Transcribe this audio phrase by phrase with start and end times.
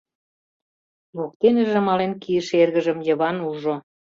[1.17, 3.75] Воктеныже мален кийыше эргыжым Йыван ужо.